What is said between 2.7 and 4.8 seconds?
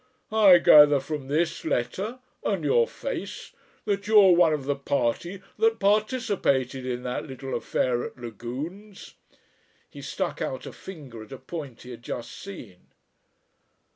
face that you are one of the